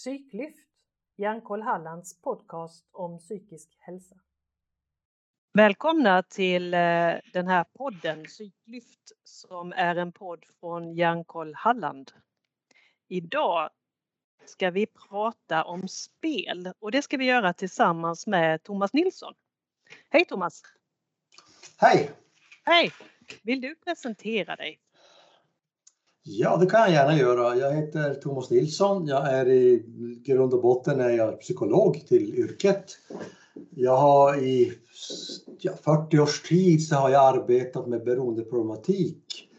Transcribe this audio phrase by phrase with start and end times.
[0.00, 0.66] Psyklyft,
[1.16, 4.16] Hjärnkoll Hallands podcast om psykisk hälsa.
[5.52, 12.12] Välkomna till eh, den här podden Psyklyft som är en podd från Hjärnkoll Halland.
[13.08, 13.70] Idag
[14.44, 19.34] ska vi prata om spel och det ska vi göra tillsammans med Thomas Nilsson.
[20.10, 20.62] Hej Thomas!
[21.76, 22.10] Hej!
[22.64, 22.92] Hej!
[23.42, 24.80] Vill du presentera dig?
[26.22, 27.56] Ja, det kan jag gärna göra.
[27.56, 29.06] Jag heter Thomas Nilsson.
[29.06, 29.82] Jag är i
[30.24, 32.84] grund och botten är jag psykolog till yrket.
[33.70, 34.72] Jag har i
[35.84, 39.50] 40 års tid så har jag arbetat med beroendeproblematik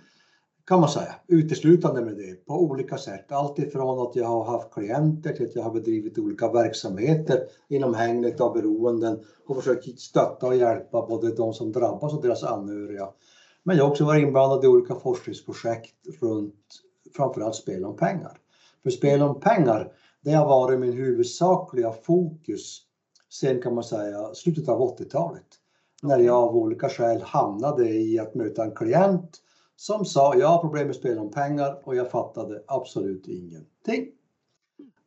[0.71, 3.31] kan man säga, uteslutande med det på olika sätt.
[3.31, 7.39] Allt ifrån att jag har haft klienter till att jag har bedrivit olika verksamheter
[7.69, 12.43] inom hängnet av beroenden och försökt stötta och hjälpa både de som drabbas och deras
[12.43, 13.09] anhöriga.
[13.63, 16.81] Men jag har också varit inblandad i olika forskningsprojekt runt
[17.15, 18.37] framförallt spel om pengar.
[18.83, 22.81] För spel om pengar, det har varit min huvudsakliga fokus
[23.33, 25.45] sen kan man säga slutet av 80-talet.
[26.03, 29.41] När jag av olika skäl hamnade i att möta en klient
[29.75, 34.11] som sa jag har problem med spel om pengar och jag fattade absolut ingenting.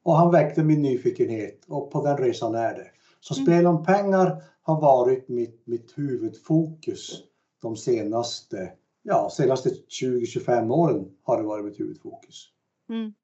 [0.02, 2.86] Och han väckte min nyfikenhet och på den resan är det.
[3.20, 3.47] Så mm.
[3.47, 7.22] spel om pengar har varit mitt, mitt huvudfokus
[7.64, 12.48] de senaste, ja, senaste 20-25 åren har det varit mitt huvudfokus.
[12.88, 13.14] Mm.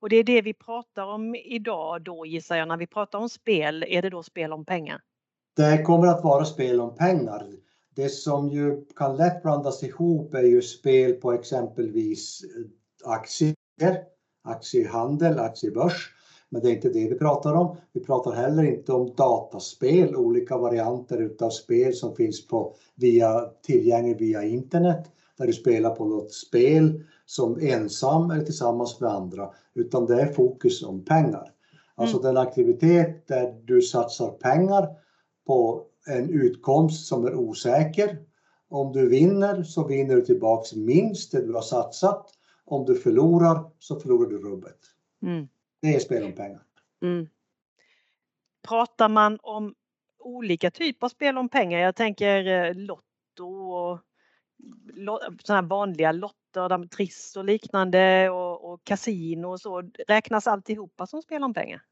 [0.00, 3.28] Och det är det vi pratar om idag då gissar jag, när vi pratar om
[3.28, 5.00] spel, är det då spel om pengar?
[5.56, 7.46] Det kommer att vara spel om pengar.
[7.94, 13.54] Det som ju kan lätt blandas ihop är ju spel på exempelvis eh, aktier,
[14.44, 16.14] aktiehandel, aktiebörs.
[16.48, 17.76] Men det är inte det vi pratar om.
[17.92, 24.20] Vi pratar heller inte om dataspel, olika varianter utav spel som finns på via, tillgängligt
[24.20, 25.10] via internet.
[25.36, 29.50] Där du spelar på något spel som ensam eller tillsammans med andra.
[29.74, 31.52] Utan det är fokus om pengar.
[31.94, 32.26] Alltså mm.
[32.26, 34.88] den aktivitet där du satsar pengar
[35.46, 38.18] på en utkomst som är osäker.
[38.68, 42.26] Om du vinner så vinner du tillbaks minst det du har satsat.
[42.64, 44.78] Om du förlorar så förlorar du rubbet.
[45.22, 45.48] Mm.
[45.80, 46.62] Det är spel om pengar.
[47.02, 47.28] Mm.
[48.68, 49.74] Pratar man om
[50.18, 51.78] olika typer av spel om pengar?
[51.78, 53.98] Jag tänker eh, Lotto och
[55.44, 59.82] sådana här vanliga lotter, Triss och liknande och, och kasino och så.
[60.08, 61.82] Räknas alltihopa som spel om pengar?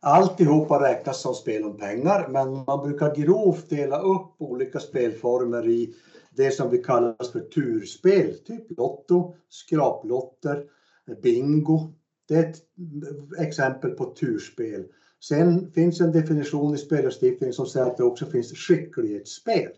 [0.00, 5.94] Alltihopa räknas som spel om pengar men man brukar grovt dela upp olika spelformer i
[6.30, 10.64] det som vi kallar för turspel, typ Lotto, skraplotter,
[11.22, 11.94] bingo.
[12.30, 12.62] Det är ett
[13.38, 14.84] exempel på turspel.
[15.20, 19.70] Sen finns en definition i spellagstiftningen som säger att det också finns skicklighetsspel.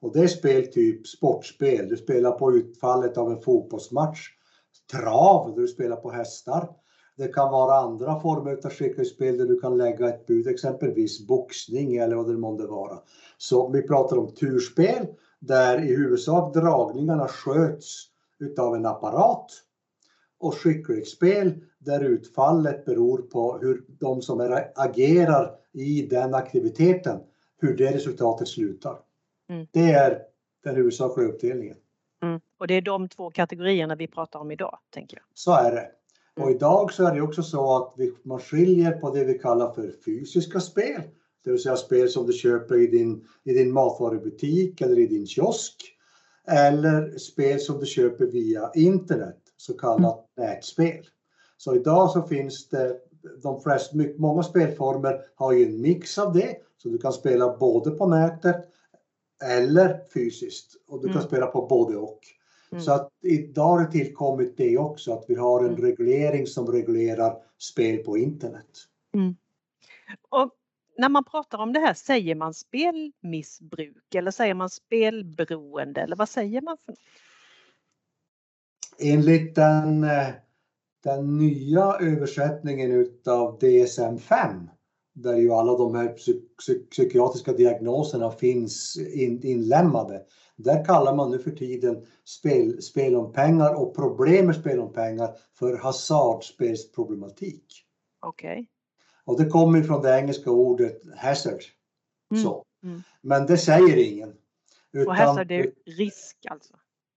[0.00, 1.88] Och det är spel typ sportspel.
[1.88, 4.18] Du spelar på utfallet av en fotbollsmatch.
[4.92, 6.68] Trav, där du spelar på hästar.
[7.16, 11.96] Det kan vara andra former av skicklighetsspel där du kan lägga ett bud, exempelvis boxning
[11.96, 12.98] eller vad det månde vara.
[13.38, 15.06] Så vi pratar om turspel
[15.40, 18.04] där i huvudsak dragningarna sköts
[18.38, 19.46] utav en apparat
[20.42, 27.20] och skicklighetsspel där utfallet beror på hur de som är, agerar i den aktiviteten,
[27.60, 28.98] hur det resultatet slutar.
[29.50, 29.66] Mm.
[29.70, 30.18] Det är
[30.64, 31.76] den huvudsakliga uppdelningen.
[32.22, 32.40] Mm.
[32.58, 35.24] Och det är de två kategorierna vi pratar om idag, tänker jag.
[35.34, 35.90] Så är det.
[36.36, 36.56] Och mm.
[36.56, 39.92] idag så är det också så att vi, man skiljer på det vi kallar för
[40.04, 41.02] fysiska spel,
[41.44, 45.26] det vill säga spel som du köper i din, i din matvarubutik eller i din
[45.26, 45.76] kiosk.
[46.46, 50.48] Eller spel som du köper via internet, så kallat mm.
[50.48, 51.06] nätspel.
[51.56, 52.96] Så idag så finns det
[53.42, 56.56] de flesta, många spelformer har ju en mix av det.
[56.76, 58.56] Så du kan spela både på nätet
[59.44, 61.26] eller fysiskt och du kan mm.
[61.26, 62.20] spela på både och.
[62.72, 62.84] Mm.
[62.84, 65.82] Så att idag har det tillkommit det också att vi har en mm.
[65.82, 68.70] reglering som reglerar spel på internet.
[69.14, 69.36] Mm.
[70.28, 70.50] Och
[70.98, 76.28] när man pratar om det här, säger man spelmissbruk eller säger man spelberoende eller vad
[76.28, 76.76] säger man?
[76.84, 76.94] för
[78.98, 80.28] Enligt den, eh,
[81.04, 84.68] den nya översättningen utav DSM-5
[85.14, 86.42] där ju alla de här psyk
[86.90, 90.22] psykiatriska diagnoserna finns in, inlämnade.
[90.56, 94.92] Där kallar man nu för tiden spel, spel om pengar och problem med spel om
[94.92, 97.64] pengar för hasardspelsproblematik.
[98.20, 98.52] Okej.
[98.52, 98.66] Okay.
[99.24, 101.62] Och det kommer från det engelska ordet hazard.
[102.30, 102.42] Mm.
[102.42, 102.64] Så.
[102.84, 103.02] Mm.
[103.20, 104.34] Men det säger ingen.
[104.92, 106.74] Utan, och hazard är risk alltså?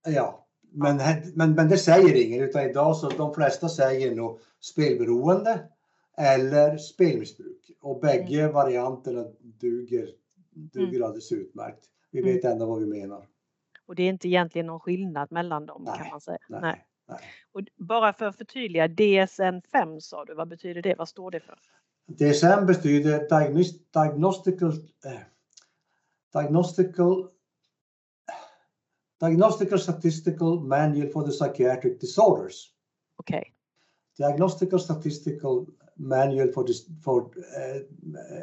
[0.07, 0.44] Ja,
[0.75, 1.01] men,
[1.33, 5.60] men, men det säger ingen utan idag så de flesta säger nog spelberoende
[6.18, 7.72] eller spelmissbruk.
[7.81, 8.54] Och bägge mm.
[8.54, 10.10] varianterna duger,
[10.54, 11.04] duger mm.
[11.04, 11.86] alldeles utmärkt.
[12.12, 12.54] Vi vet mm.
[12.54, 13.27] ändå vad vi menar.
[13.86, 16.38] Och det är inte egentligen någon skillnad mellan dem nej, kan man säga.
[16.50, 16.62] Nej.
[16.62, 16.86] nej.
[17.07, 17.19] Nej.
[17.51, 20.95] Och bara för att förtydliga, DSN-5 sa du, vad betyder det?
[20.98, 21.60] Vad står det för?
[22.07, 24.71] DSM betyder diagnos- Diagnostical,
[25.06, 25.19] eh,
[26.33, 27.30] diagnostical,
[29.20, 32.72] diagnostical Statistical Manual for the Psychiatric Disorders.
[33.18, 33.44] Okej.
[34.18, 35.66] Diagnostical Statistical
[35.96, 37.76] Manual for, dis, for eh,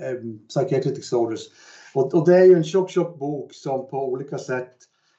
[0.09, 1.41] eh, Psychiatric Disorders.
[1.95, 4.77] Och, och det är ju en tjock, tjock bok som på olika sätt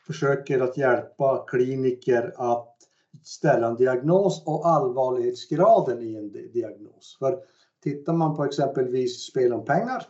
[0.08, 2.78] försöker att hjälpa kliniker att
[3.24, 7.16] ställa en diagnos och allvarlighetsgraden i en di- diagnos.
[7.20, 7.40] För
[7.84, 10.06] tittar man på exempelvis spel om pengar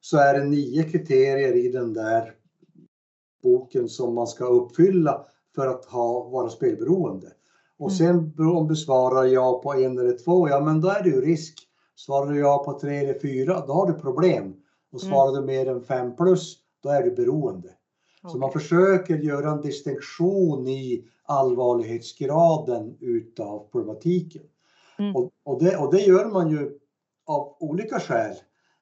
[0.00, 2.34] så är det nio kriterier i den där
[3.42, 7.26] boken som man ska uppfylla för att ha, vara spelberoende.
[7.78, 11.08] Och sen om du svarar ja på en eller två, ja men då är det
[11.08, 11.58] ju risk.
[11.96, 14.54] Svarar du ja på tre eller fyra, då har du problem.
[14.92, 17.68] Och svarar du mer än fem plus, då är du beroende.
[18.28, 24.42] Så man försöker göra en distinktion i allvarlighetsgraden utav problematiken.
[24.98, 25.16] Mm.
[25.16, 26.78] Och, och, det, och det gör man ju
[27.26, 28.34] av olika skäl.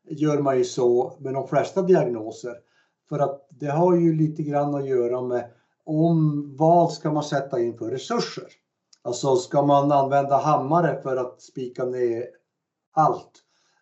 [0.08, 2.54] Gör man ju så med de flesta diagnoser.
[3.08, 5.50] För att det har ju lite grann att göra med
[5.84, 8.44] om vad ska man sätta in för resurser.
[9.02, 12.24] Alltså ska man använda hammare för att spika ner
[12.92, 13.30] allt?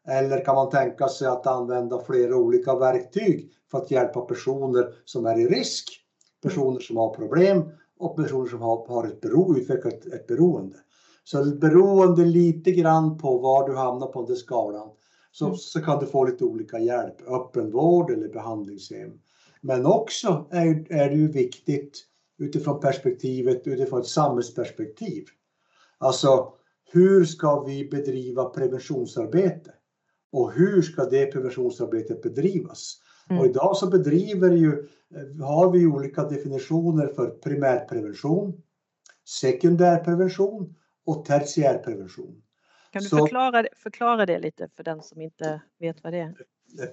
[0.08, 5.26] Eller kan man tänka sig att använda flera olika verktyg för att hjälpa personer som
[5.26, 5.84] är i risk,
[6.42, 10.76] personer som har problem och personer som har, har ett bero, utvecklat ett beroende.
[11.24, 14.90] Så beroende lite grann på var du hamnar på den skalan
[15.38, 15.56] så, Mm.
[15.56, 19.10] så kan du få lite olika hjälp, öppenvård eller behandlingshem.
[19.60, 22.06] Men också är, är det ju viktigt
[22.38, 25.24] utifrån perspektivet, utifrån ett samhällsperspektiv.
[25.98, 26.52] Alltså,
[26.92, 29.70] hur ska vi bedriva preventionsarbete?
[30.32, 32.96] Och hur ska det preventionsarbetet bedrivas?
[33.30, 33.40] Mm.
[33.40, 34.88] Och idag så bedriver ju,
[35.42, 38.62] har vi olika definitioner för primärprevention,
[39.40, 40.74] sekundärprevention
[41.06, 42.42] och tertiärprevention.
[42.96, 46.18] Kan du Så- förklara, det- förklara det lite för den som inte vet vad det
[46.18, 46.34] är?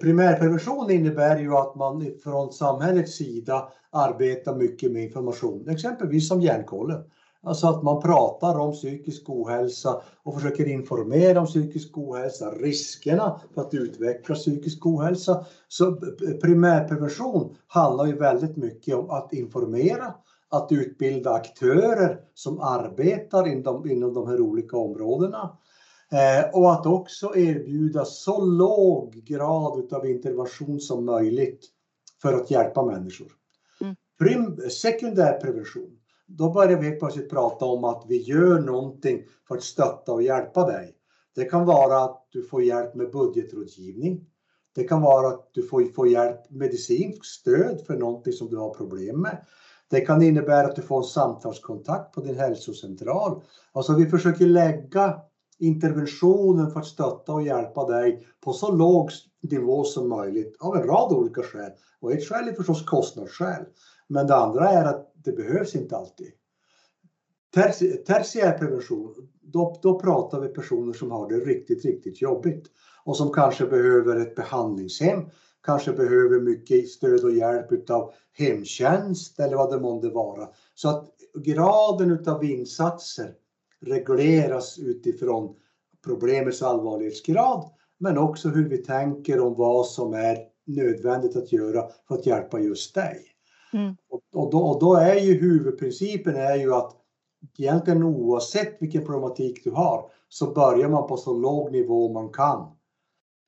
[0.00, 7.02] Primärprevention innebär ju att man från samhällets sida arbetar mycket med information, exempelvis som hjärnkollen.
[7.42, 13.60] Alltså att man pratar om psykisk ohälsa och försöker informera om psykisk ohälsa, riskerna för
[13.60, 15.44] att utveckla psykisk ohälsa.
[15.68, 15.96] Så
[16.42, 20.14] primärprevention handlar ju väldigt mycket om att informera,
[20.50, 25.56] att utbilda aktörer som arbetar inom, inom de här olika områdena.
[26.12, 31.66] Eh, och att också erbjuda så låg grad utav intervention som möjligt
[32.22, 33.32] för att hjälpa människor.
[33.80, 33.96] Mm.
[34.18, 40.12] Prim, sekundärprevention, då börjar vi plötsligt prata om att vi gör någonting för att stötta
[40.12, 40.94] och hjälpa dig.
[41.34, 44.26] Det kan vara att du får hjälp med budgetrådgivning.
[44.74, 48.74] Det kan vara att du får, får hjälp, medicinskt stöd för någonting som du har
[48.74, 49.44] problem med.
[49.90, 53.42] Det kan innebära att du får en samtalskontakt på din hälsocentral.
[53.72, 55.20] Alltså vi försöker lägga
[55.58, 59.10] interventionen för att stötta och hjälpa dig på så låg
[59.42, 61.70] nivå som möjligt av en rad olika skäl.
[62.00, 63.64] Och ett skäl är förstås kostnadsskäl.
[64.08, 66.32] Men det andra är att det behövs inte alltid.
[68.06, 72.66] Tertiär prevention, då, då pratar vi personer som har det riktigt, riktigt jobbigt
[73.04, 75.22] och som kanske behöver ett behandlingshem,
[75.62, 80.48] kanske behöver mycket stöd och hjälp utav hemtjänst eller vad det månde vara.
[80.74, 83.34] Så att graden utav insatser
[83.86, 85.56] regleras utifrån
[86.04, 92.14] problemets allvarlighetsgrad men också hur vi tänker om vad som är nödvändigt att göra för
[92.14, 93.20] att hjälpa just dig.
[93.72, 93.96] Mm.
[94.08, 96.92] Och, och, då, och då är ju huvudprincipen är ju att
[97.58, 102.76] egentligen oavsett vilken problematik du har så börjar man på så låg nivå man kan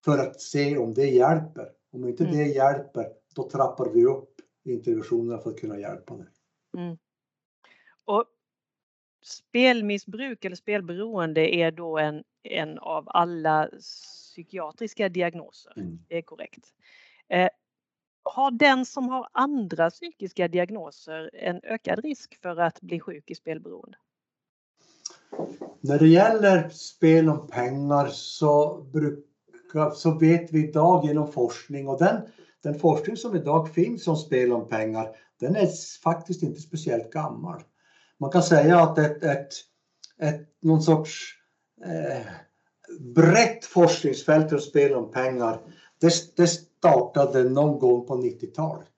[0.04, 1.68] för att se om det hjälper.
[1.92, 2.36] Om inte Mm.
[2.36, 4.30] det hjälper, då trappar vi upp
[4.64, 6.26] interventionerna för att kunna hjälpa dig.
[8.04, 8.24] Och
[9.26, 15.72] spelmissbruk eller spelberoende är då en, en av alla psykiatriska diagnoser.
[15.76, 15.98] Mm.
[16.08, 16.64] Det är korrekt.
[17.28, 17.48] Eh,
[18.22, 23.34] har den som har andra psykiska diagnoser en ökad risk för att bli sjuk i
[23.34, 23.98] spelberoende?
[25.80, 31.98] När det gäller spel om pengar så, brukar, så vet vi idag genom forskning och
[31.98, 32.20] den,
[32.62, 35.68] den forskning som idag finns om spel om pengar den är
[36.02, 37.62] faktiskt inte speciellt gammal.
[38.20, 39.48] Man kan säga att ett, ett,
[40.20, 41.34] ett någon sorts
[41.84, 42.26] eh,
[43.00, 45.60] brett forskningsfält för spel om pengar
[46.00, 48.92] det, det startade någon gång på 90-talet.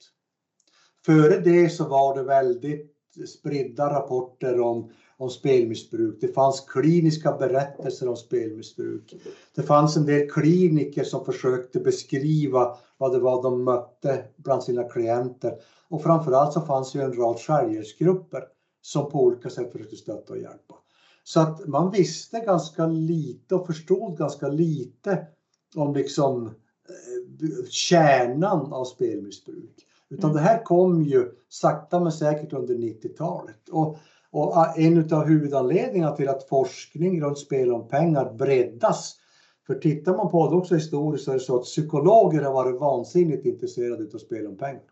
[1.07, 2.95] Före det så var det väldigt
[3.27, 6.19] spridda rapporter om om spelmissbruk.
[6.21, 9.15] Det fanns kliniska berättelser om spelmissbruk.
[9.55, 14.85] Det fanns en del kliniker som försökte beskriva vad det var de mötte bland sina
[14.85, 15.55] klienter.
[15.89, 18.45] Och framförallt så fanns ju en rad självhjälpsgrupper
[18.89, 20.75] som på olika sätt försökte stötta och hjälpa.
[21.25, 25.27] Så att man visste ganska lite och förstod ganska lite
[25.77, 29.75] om liksom eh, kärnan av spelmissbruk.
[30.09, 30.43] Utan mm.
[30.43, 33.69] det här kom ju sakta men säkert under 90-talet.
[33.71, 33.97] Och,
[34.31, 39.17] och en av huvudanledningarna till att forskning runt spel om pengar breddas.
[39.67, 42.81] För tittar man på det också historiskt så är det så att psykologer har varit
[42.81, 44.83] vansinnigt intresserade av spel om pengar.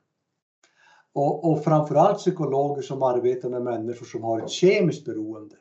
[1.16, 5.54] Och, och framförallt psykologer som arbetar med människor som har ett kemiskt beroende.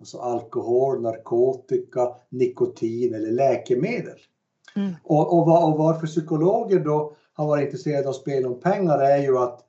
[0.00, 4.18] Alltså alkohol, narkotika, nikotin eller läkemedel.
[4.76, 4.92] Mm.
[5.04, 9.22] Och, och, var, och varför psykologer då har varit intresserade av spel om pengar är
[9.22, 9.60] ju att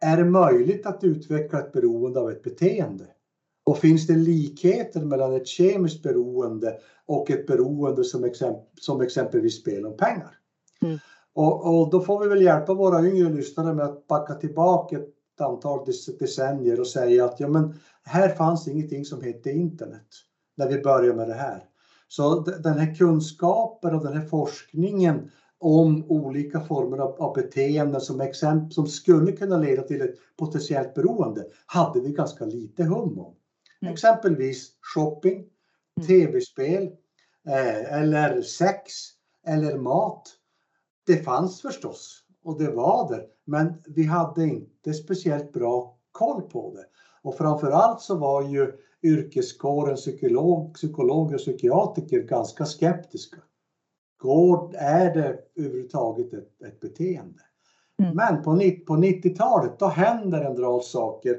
[0.00, 3.06] är det möjligt att utveckla ett beroende av ett beteende?
[3.64, 9.60] Och finns det likheter mellan ett kemiskt beroende och ett beroende som, exemp som exempelvis
[9.60, 10.38] spel om pengar?
[10.82, 10.98] Mm.
[11.34, 15.40] Och, och, då får vi väl hjälpa våra yngre lyssnare med att backa tillbaka ett
[15.40, 15.86] antal
[16.18, 20.06] decennier och säga att ja, men här fanns ingenting som hette internet
[20.56, 21.64] när vi började med det här.
[22.08, 28.20] Så den här kunskapen och den här forskningen om olika former av, av beteenden som,
[28.20, 33.34] exempel, som skulle kunna leda till ett potentiellt beroende hade vi ganska lite hum om.
[33.82, 33.94] Mm.
[33.94, 36.06] Exempelvis shopping, mm.
[36.06, 36.82] tv-spel
[37.48, 38.92] eh, eller sex
[39.46, 40.28] eller mat.
[41.06, 46.72] Det fanns förstås och det var där, men vi hade inte speciellt bra koll på
[46.74, 46.84] det.
[47.22, 53.40] Och framförallt så var ju yrkeskåren psykolog, psykologer och psykiatriker ganska skeptiska.
[54.16, 57.40] Går, är det överhuvudtaget ett, ett beteende?
[58.02, 58.14] Mm.
[58.14, 58.50] Men på,
[58.86, 61.38] på 90-talet då händer en rad saker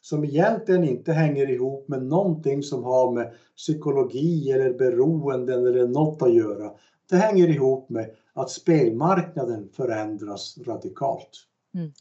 [0.00, 6.22] som egentligen inte hänger ihop med någonting som har med psykologi eller beroenden eller något
[6.22, 6.72] att göra.
[7.10, 11.30] Det hänger ihop med att spelmarknaden förändras radikalt.
[11.74, 11.92] Mm.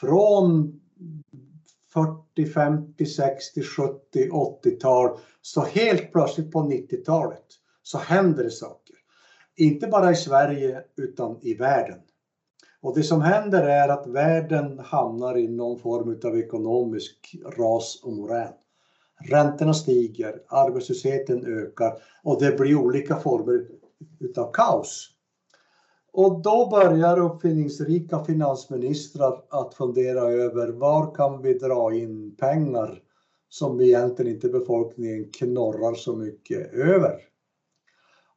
[0.00, 0.80] Från
[1.92, 7.46] 40, 50, 60, 70, 80-tal så helt plötsligt på 90-talet
[7.82, 8.96] så händer det saker.
[9.56, 11.98] Inte bara i Sverige utan i världen.
[12.80, 18.12] Och det som händer är att världen hamnar i någon form av ekonomisk ras och
[18.12, 18.52] morän.
[19.20, 23.66] Räntorna stiger, arbetslösheten ökar och det blir olika former
[24.20, 25.08] utav kaos.
[26.12, 33.02] Och då börjar uppfinningsrika finansministrar att fundera över var kan vi dra in pengar
[33.48, 37.18] som egentligen inte befolkningen knorrar så mycket över.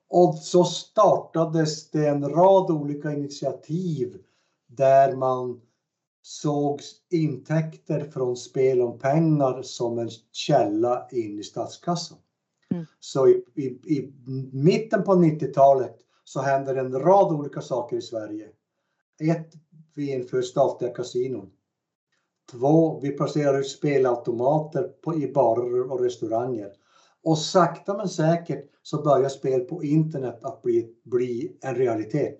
[0.09, 4.17] Och så startades det en rad olika initiativ
[4.67, 5.61] där man
[6.21, 6.79] såg
[7.09, 12.17] intäkter från spel om pengar som en källa in i statskassan.
[12.75, 12.85] Mm.
[12.99, 14.13] Så i, i, i
[14.51, 18.47] mitten på 90-talet så händer en rad olika saker i Sverige.
[19.19, 19.53] Ett,
[19.95, 21.51] vi inför statliga kasinon.
[22.51, 26.71] Två, vi placerar ut spelautomater på, i barer och restauranger.
[27.23, 32.37] Och sakta men säkert så börjar spel på internet att bli, bli en realitet.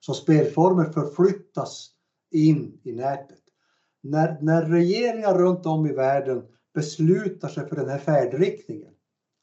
[0.00, 1.90] Så spelformer förflyttas
[2.30, 3.42] in i nätet.
[4.02, 6.42] När, när regeringar runt om i världen
[6.74, 8.92] beslutar sig för den här färdriktningen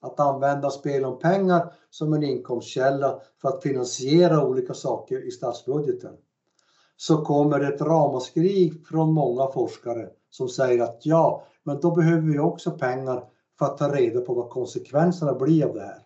[0.06, 6.14] att använda spel om pengar som en inkomstkälla för att finansiera olika saker i statsbudgeten.
[6.98, 12.40] Så kommer ett ramaskrig från många forskare som säger att ja, men då behöver vi
[12.40, 13.24] också pengar
[13.60, 16.02] för att ta reda på vad konsekvenserna blir av det här.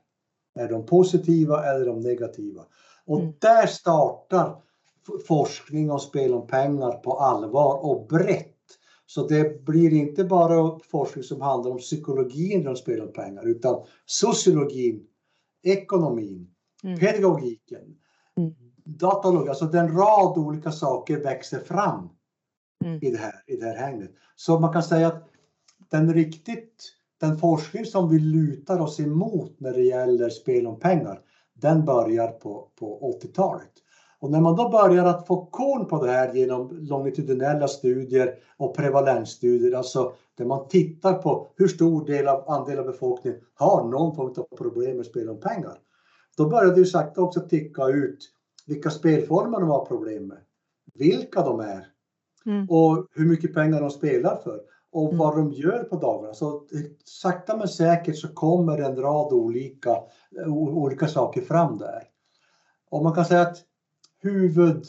[0.56, 2.62] Är de positiva eller de negativa?
[3.06, 3.34] Och mm.
[3.40, 4.62] där startar
[5.28, 8.59] forskning om spel om pengar på allvar och brett
[9.10, 13.86] så det blir inte bara forskning som handlar om psykologin runt spel om pengar utan
[14.06, 15.08] sociologin,
[15.64, 16.50] ekonomin,
[16.84, 17.00] mm.
[17.00, 17.82] pedagogiken,
[18.38, 18.54] mm.
[18.86, 22.10] datalogi, alltså den rad olika saker växer fram
[22.86, 23.00] mm.
[23.02, 24.12] i, det här, i det här hängnet.
[24.36, 25.30] Så man kan säga att
[25.90, 31.22] den riktigt, den forskning som vi lutar oss emot när det gäller spel om pengar,
[31.54, 33.72] den börjar på, på 80-talet.
[34.22, 38.76] Och när man då börjar att få koll på det här genom longitudinella studier och
[38.76, 44.16] prevalensstudier, alltså där man tittar på hur stor del av andel av befolkningen har någon
[44.16, 45.78] form av problem med spel om pengar.
[46.38, 48.32] Då börjar det ju sakta också ticka ut
[48.68, 50.38] vilka spelformer de har problem med,
[50.94, 51.88] vilka de är
[52.46, 52.70] mm.
[52.70, 54.62] och hur mycket pengar de spelar för
[54.92, 55.18] och mm.
[55.18, 56.34] vad de gör på dagarna.
[56.34, 56.64] Så
[57.04, 59.98] sakta men säkert så kommer en rad olika,
[60.48, 62.04] olika saker fram där.
[62.90, 63.58] Och man kan säga att
[64.22, 64.86] huvud...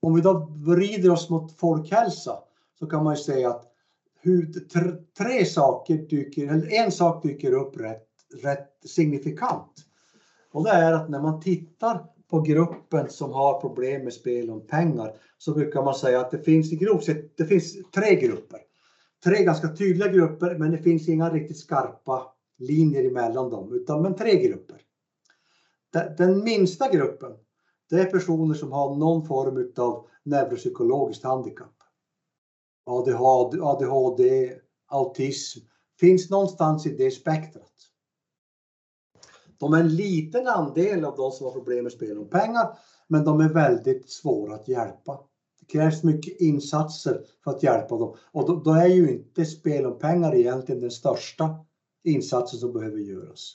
[0.00, 2.38] Om vi då vrider oss mot folkhälsa
[2.78, 3.64] så kan man ju säga att
[5.18, 8.08] tre saker dyker, eller en sak dyker upp rätt,
[8.42, 9.72] rätt signifikant.
[10.52, 14.66] Och det är att när man tittar på gruppen som har problem med spel om
[14.66, 18.60] pengar så brukar man säga att det finns i grovt sett det finns tre grupper.
[19.24, 22.22] tre ganska tydliga grupper men det finns inga riktigt skarpa
[22.58, 24.80] linjer emellan dem utan men tre grupper.
[26.16, 27.32] Den minsta gruppen
[27.90, 31.74] det är personer som har någon form av neuropsykologiskt handikapp.
[32.86, 34.52] ADHD, ADHD,
[34.86, 35.60] autism
[36.00, 37.72] finns någonstans i det spektrat.
[39.58, 43.24] De är en liten andel av de som har problem med spel om pengar men
[43.24, 45.20] de är väldigt svåra att hjälpa.
[45.60, 49.86] Det krävs mycket insatser för att hjälpa dem och då, då är ju inte spel
[49.86, 51.64] om pengar egentligen den största
[52.04, 53.52] insatsen som behöver göras.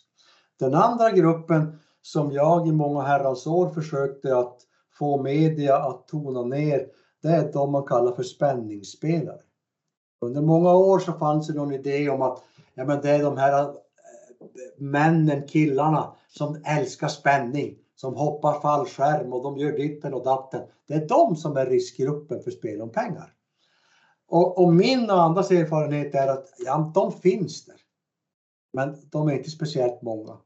[0.60, 4.58] Den andra gruppen som jag i många herrans år försökte att
[5.00, 6.88] få media att tona ner,
[7.22, 9.40] det är de man kallar för spänningsspelare.
[10.22, 13.38] Under många år så fanns det någon idé om att ja, men det är de
[13.38, 13.70] här eh,
[14.78, 20.62] männen, killarna som älskar spänning, som hoppar fallskärm och de gör ditten och datten.
[20.88, 23.34] Det är de som är riskgruppen för spel om pengar.
[24.28, 27.76] Och, och min och andras erfarenhet är att ja, de finns där.
[28.74, 30.38] Men de är inte speciellt många.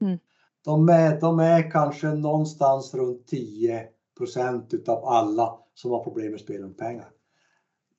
[0.00, 0.18] Mm.
[0.64, 3.32] De, är, de är kanske någonstans runt
[4.18, 7.08] 10% utav alla som har problem med spel om pengar.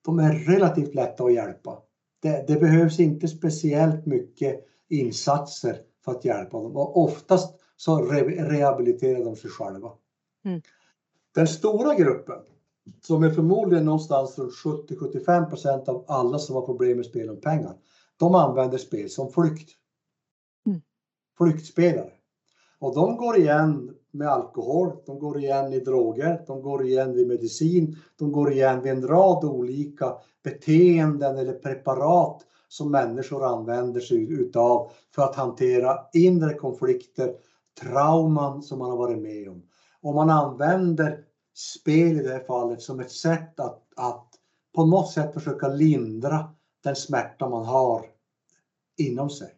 [0.05, 1.82] De är relativt lätta att hjälpa.
[2.22, 8.22] Det, det, behövs inte speciellt mycket insatser för att hjälpa dem och oftast så re,
[8.50, 9.91] rehabiliterar de sig själva.
[10.46, 10.62] Mm.
[11.36, 12.39] Den stora gruppen
[13.01, 17.77] som är förmodligen någonstans runt 70-75% av alla som har problem med spel om pengar.
[18.17, 19.70] De använder spel som flykt.
[20.67, 20.82] Mm.
[21.38, 22.12] Flyktspelare.
[22.84, 27.28] Och de går igen med alkohol, de går igen i droger, de går igen vid
[27.28, 34.32] medicin, de går igen vid en rad olika beteenden eller preparat som människor använder sig
[34.32, 37.32] utav för att hantera inre konflikter,
[37.82, 39.63] trauman som man har varit med om.
[40.02, 41.20] Och man använder
[41.56, 44.25] spel i det här fallet som ett sätt att, att
[44.75, 46.48] på något sätt försöka lindra
[46.84, 48.06] den smärta man har
[48.98, 49.50] inom sig.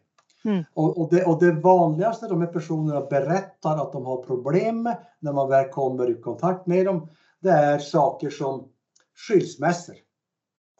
[0.46, 0.64] Mm.
[0.74, 4.98] Och, och, det, och det vanligaste de här personerna berättar att de har problem med
[5.20, 7.08] när man väl kommer i kontakt med dem,
[7.40, 8.68] det är saker som
[9.28, 9.96] skilsmässor.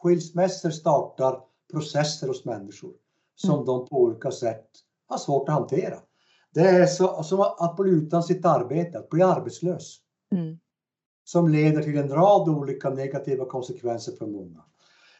[0.01, 1.39] Skilsmässor startar
[1.71, 2.91] processer hos människor
[3.35, 3.65] som mm.
[3.65, 4.69] de på olika sätt
[5.07, 5.97] har svårt att hantera.
[6.53, 9.97] Det är så, som att bli utan sitt arbete, att bli arbetslös.
[10.31, 10.57] Mm.
[11.23, 14.63] Som leder till en rad olika negativa konsekvenser för många.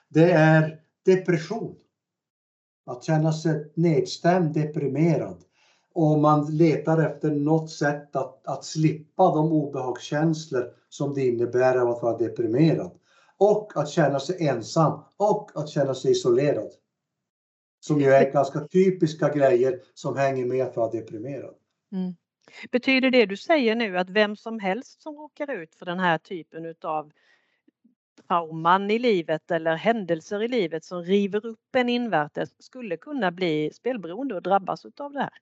[0.10, 1.76] Det är depression.
[2.88, 5.38] Att känna sig nedstämd, deprimerad.
[5.94, 11.90] Och man letar efter något sätt att, att slippa de obehagskänslor som det innebär av
[11.90, 12.92] att vara deprimerad.
[13.38, 16.72] Och att känna sig ensam och att känna sig isolerad.
[17.80, 21.54] Som ju är ganska typiska grejer som hänger med att vara deprimerad.
[21.92, 22.16] Mm.
[22.72, 26.18] Betyder det du säger nu att vem som helst som råkar ut för den här
[26.18, 27.12] typen utav
[28.28, 33.72] trauman i livet eller händelser i livet som river upp en invärtes skulle kunna bli
[33.74, 35.34] spelberoende och drabbas av det här?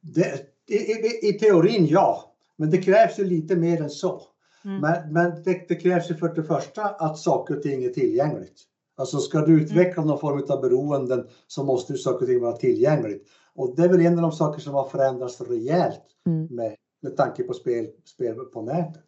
[0.00, 4.22] Det, i, i, I teorin ja, men det krävs ju lite mer än så.
[4.64, 4.80] Mm.
[4.80, 8.62] Men, men det, det, krävs ju för det första att saker och ting är tillgängligt.
[8.96, 12.56] Alltså ska du utveckla någon form av beroenden så måste ju saker och ting vara
[12.56, 13.28] tillgängligt.
[13.54, 16.46] Och det är väl en av de saker som har förändrats rejält mm.
[16.50, 19.07] med, med tanke på spel, spel på nätet.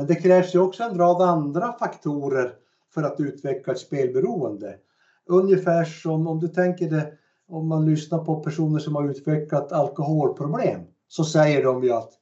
[0.00, 2.54] Men det krävs ju också en rad andra faktorer
[2.94, 4.78] för att utveckla ett spelberoende.
[5.26, 7.12] Ungefär som om du tänker det
[7.48, 12.12] om man lyssnar på personer som har utvecklat alkoholproblem så säger de ju att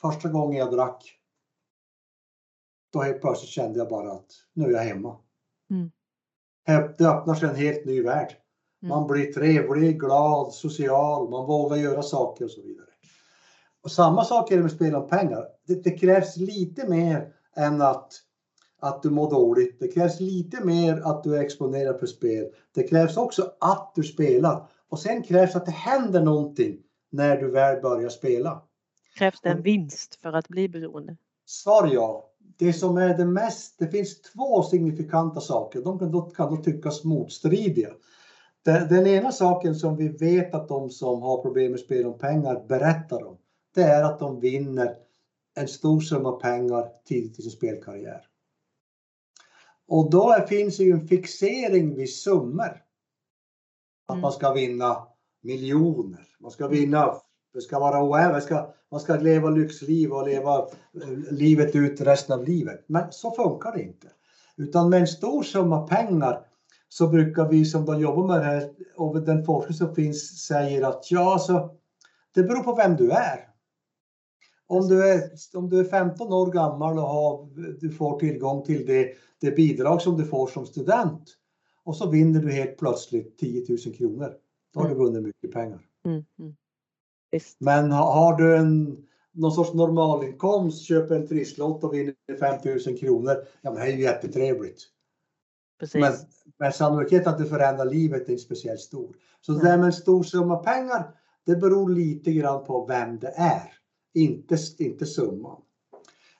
[0.00, 1.04] första gången jag drack
[2.92, 5.16] då helt plötsligt kände jag bara att nu är jag hemma.
[5.70, 5.90] Mm.
[6.98, 8.36] Det öppnar sig en helt ny värld.
[8.82, 8.88] Mm.
[8.88, 12.87] Man blir trevlig, glad, social, man vågar göra saker och så vidare.
[13.88, 15.44] Och samma sak är det med spel om pengar.
[15.66, 18.12] Det, det, krävs lite mer än att,
[18.80, 19.80] att du mår dåligt.
[19.80, 22.46] Det krävs lite mer att du är exponerad för spel.
[22.74, 24.68] Det krävs också att du spelar.
[24.88, 26.78] Och sen krävs att det händer någonting
[27.10, 28.62] när du väl börjar spela.
[29.18, 31.16] Krävs det en vinst för att bli beroende?
[31.46, 32.30] Svar ja.
[32.58, 35.82] Det som är det mest, det finns två signifikanta saker.
[35.82, 37.90] De kan då, kan då tyckas motstridiga.
[38.64, 42.18] Den, den ena saken som vi vet att de som har problem med spel om
[42.18, 43.37] pengar berättar om
[43.74, 44.96] det är att de vinner
[45.54, 48.26] en stor summa pengar tidigt i sin spelkarriär.
[49.88, 52.82] Och då finns ju en fixering vid summor.
[54.06, 54.20] Att mm.
[54.20, 55.06] man ska vinna
[55.40, 57.14] miljoner, man ska vinna,
[57.54, 62.38] det ska vara oändligt, ska, man ska leva lyxliv och leva eh, livet ut resten
[62.40, 62.84] av livet.
[62.86, 64.08] Men så funkar det inte.
[64.56, 66.46] Utan med en stor summa pengar
[66.88, 70.82] så brukar vi som då jobbar med det här och den forskning som finns säger
[70.82, 71.70] att ja, så
[72.34, 73.48] det beror på vem du är.
[74.70, 75.22] Om du, är,
[75.54, 77.48] om du är 15 år gammal och har,
[77.80, 81.22] du får tillgång till det, det bidrag som du får som student
[81.84, 84.34] och så vinner du helt plötsligt 10 000 kronor.
[84.74, 85.04] Då har du Mm.
[85.04, 85.80] vunnit mycket pengar.
[86.06, 86.24] Mm.
[86.38, 86.54] Mm.
[87.58, 92.98] Men ha- har du en någon sorts normalinkomst, köper en trisslott och vinner 5 000
[92.98, 93.34] kronor.
[93.62, 94.82] Ja, men det är ju jättetrevligt.
[95.80, 96.00] Precis.
[96.00, 96.12] Men,
[96.58, 99.16] men sannolikheten att det förändrar livet är inte speciellt stor.
[99.40, 101.14] Så det där med en stor summa pengar,
[101.46, 103.72] det beror lite grann på vem det är.
[104.18, 105.62] Inte, inte summan.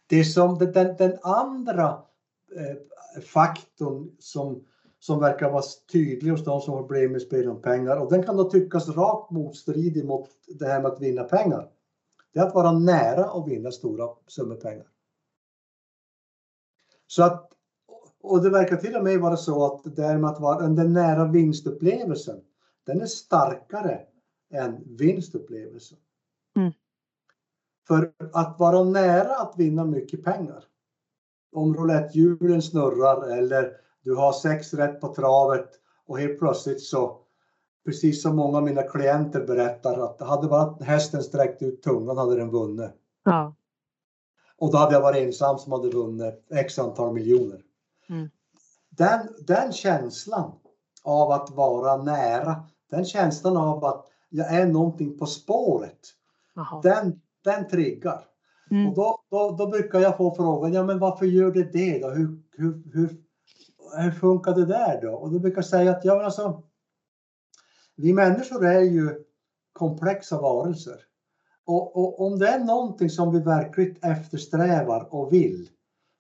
[0.06, 2.02] Det som den, den andra
[2.56, 4.64] eh, faktorn som,
[4.98, 5.62] som verkar vara
[5.92, 8.88] tydlig hos de som har problem med spel om pengar och den kan då tyckas
[8.88, 11.68] rakt motstridig mot det här med att vinna pengar.
[12.32, 14.86] Det är att vara nära att vinna stora summor pengar.
[17.06, 17.52] Så att,
[18.20, 20.92] och det verkar till och med vara så att det där med att vara den
[20.92, 22.40] nära vinstupplevelsen,
[22.84, 24.00] den är starkare
[24.50, 25.98] än vinstupplevelsen.
[26.56, 26.72] Mm.
[27.88, 30.64] För att vara nära att vinna mycket pengar.
[31.53, 33.72] Om rouletthjulen snurrar eller
[34.05, 35.70] du har sex rätt på travet
[36.07, 37.20] och helt plötsligt så,
[37.85, 42.37] precis som många av mina klienter berättar, att hade bara hästen sträckt ut tungan hade
[42.37, 42.90] den vunnit.
[43.24, 43.55] Ja.
[44.59, 47.62] Och då hade jag varit ensam som hade vunnit x antal miljoner.
[48.09, 48.31] Mm.
[48.90, 50.53] Den, den känslan
[51.05, 55.98] av att vara nära, den känslan av att jag är någonting på spåret,
[56.55, 56.81] Jaha.
[56.83, 58.24] den, den triggar.
[58.70, 58.88] Mm.
[58.88, 62.11] Och då, då, då brukar jag få frågan, ja men varför gör det det då?
[62.11, 63.16] Hur, hur, hur,
[63.96, 65.12] hur funkar det där då?
[65.12, 66.62] Och då brukar jag säga att ja, men alltså,
[67.96, 69.24] vi människor är ju
[69.72, 70.96] komplexa varelser.
[71.66, 75.68] Och, och om det är någonting som vi verkligen eftersträvar och vill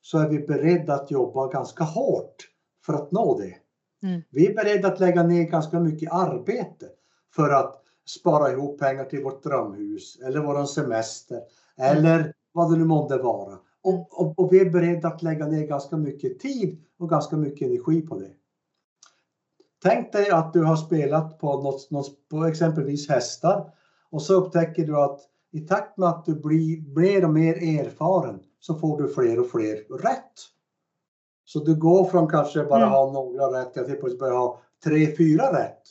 [0.00, 2.36] så är vi beredda att jobba ganska hårt
[2.86, 3.54] för att nå det.
[4.08, 4.22] Mm.
[4.30, 6.86] Vi är beredda att lägga ner ganska mycket arbete
[7.34, 11.40] för att spara ihop pengar till vårt drömhus eller våran semester
[11.76, 13.58] eller vad det nu månde vara.
[13.82, 17.68] Och, och, och vi är beredda att lägga ner ganska mycket tid och ganska mycket
[17.68, 18.30] energi på det.
[19.82, 23.70] Tänk dig att du har spelat på, något, något, på exempelvis hästar
[24.10, 28.40] och så upptäcker du att i takt med att du blir mer och mer erfaren
[28.60, 30.32] så får du fler och fler rätt.
[31.44, 32.90] Så du går från kanske bara Mm.
[32.90, 35.82] ha några rätt till att börja ha tre, fyra rätt.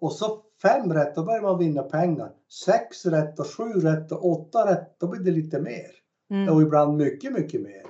[0.00, 2.32] Och så fem rätt, då börjar man vinna pengar.
[2.66, 5.90] Sex rätt och sju rätt och åtta rätt, då blir det lite mer.
[6.30, 6.54] Mm.
[6.54, 7.82] Och ibland mycket, mycket mer.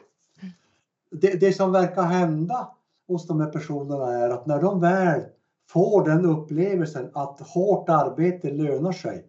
[1.11, 2.71] Det, det som verkar hända
[3.09, 5.21] hos de här personerna är att när de väl
[5.69, 9.27] får den upplevelsen att hårt arbete lönar sig,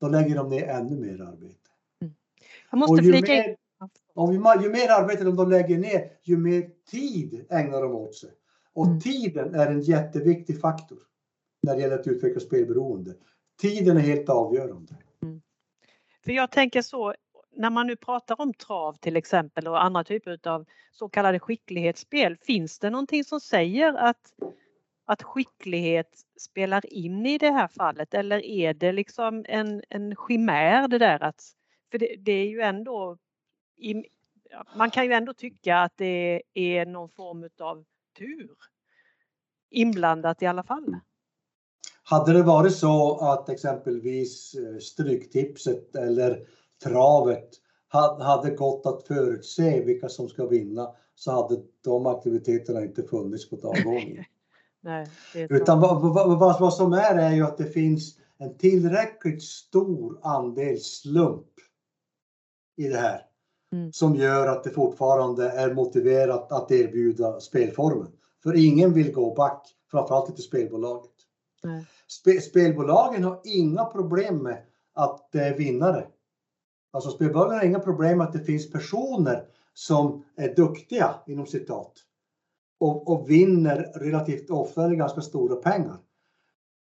[0.00, 1.56] då lägger de ner ännu mer arbete.
[2.70, 3.56] Jag måste Och ju flika mer,
[4.14, 8.30] och ju, ju mer arbete de lägger ner, ju mer tid ägnar de åt sig.
[8.72, 9.00] Och Mm.
[9.00, 10.98] tiden är en jätteviktig faktor
[11.62, 13.14] när det gäller att utveckla spelberoende.
[13.60, 14.94] Tiden är helt avgörande.
[15.22, 15.42] Mm.
[16.24, 17.14] För jag tänker så,
[17.56, 22.36] när man nu pratar om trav till exempel och andra typer av så kallade skicklighetsspel,
[22.36, 24.32] finns det någonting som säger att,
[25.04, 30.88] att skicklighet spelar in i det här fallet eller är det liksom en, en chimär
[30.88, 31.42] det där att,
[31.90, 33.18] för det, det är ju ändå,
[33.76, 33.94] i,
[34.76, 37.84] man kan ju ändå tycka att det är någon form av
[38.18, 38.50] tur
[39.70, 40.96] inblandat i alla fall.
[42.10, 46.46] Hade det varit så att exempelvis eh, Stryktipset eller
[46.84, 47.48] travet
[47.92, 53.50] ha- hade gått att förutse vilka som ska vinna så hade de aktiviteterna inte funnits
[53.50, 54.24] på dagordningen.
[54.80, 55.06] Nej.
[55.34, 60.18] Utan vad, vad, vad, vad som är är ju att det finns en tillräckligt stor
[60.22, 61.46] andel slump
[62.76, 63.20] i det här.
[63.72, 63.92] Mm.
[63.92, 68.12] Som gör att det fortfarande är motiverat att erbjuda spelformen.
[68.42, 71.10] För ingen vill gå back, framförallt inte spelbolaget.
[72.08, 76.06] Spe, spelbolagen har inga problem med att det är vinnare.
[76.92, 81.92] Alltså spelbolagen har inga problem med att det finns personer som är duktiga inom citat
[82.80, 85.98] och, och vinner relativt ofta eller ganska stora pengar.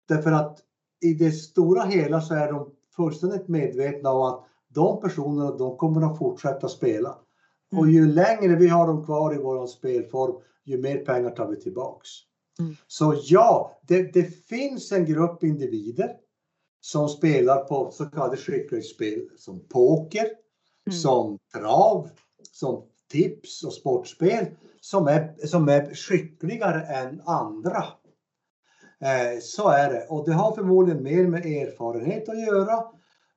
[0.07, 0.59] Därför att
[1.01, 6.11] i det stora hela så är de fullständigt medvetna om att de personerna de kommer
[6.11, 7.17] att fortsätta spela.
[7.75, 11.61] Och ju längre vi har dem kvar i våran spelform, ju mer pengar tar vi
[11.61, 12.09] tillbaks.
[12.61, 12.75] Mm.
[12.87, 16.15] Så ja, det, det finns en grupp individer
[16.81, 20.27] som spelar på så kallade skicklighetsspel som poker,
[20.87, 20.97] Mm.
[20.97, 22.09] som trav,
[22.51, 24.45] som tips och sportspel
[24.81, 27.83] som är, som är skickligare än andra.
[28.99, 32.83] Eh, så är det och det har förmodligen mer med erfarenhet att göra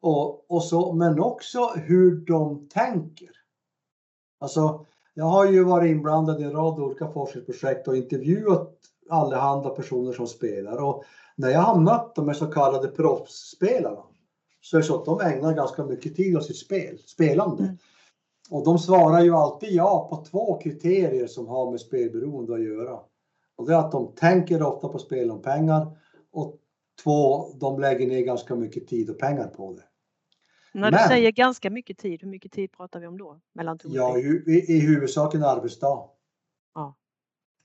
[0.00, 3.30] och, och så, men också hur de tänker.
[4.40, 8.70] Alltså, jag har ju varit inblandad i en rad olika forskningsprojekt och intervjuat
[9.10, 11.04] allehanda personer som spelar och
[11.36, 14.02] när jag har mött de här så kallade proffsspelarna
[14.60, 17.62] så är det så att de ägnar ganska mycket tid åt sitt spel, spelande.
[17.62, 17.76] Mm.
[18.50, 22.98] Och de svarar ju alltid ja på två kriterier som har med spelberoende att göra.
[23.56, 25.98] Och det är att de tänker ofta på spel om pengar
[26.32, 26.56] och
[27.02, 29.82] två, de lägger ner ganska mycket tid och pengar på det.
[30.74, 33.40] När du säger ganska mycket tid, hur mycket tid pratar vi om då?
[33.52, 36.08] Mellan ja, i, i huvudsak en arbetsdag.
[36.74, 36.94] Ja.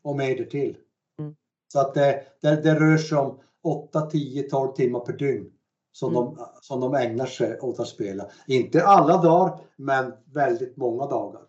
[0.04, 0.78] Och mer till.
[1.19, 1.36] Mm.
[1.67, 5.52] Så att det, det, det rör sig om 8, 10, 12 timmar per dygn
[5.91, 6.26] som, mm.
[6.26, 8.30] de, som de ägnar sig åt att spela.
[8.48, 11.41] Inte alla dagar, men väldigt många dagar.